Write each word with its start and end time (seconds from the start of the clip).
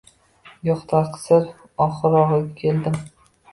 Yoʻq 0.69 0.81
taqsir, 0.93 1.45
oxirrogʻida 1.87 2.43
keldim 2.65 3.01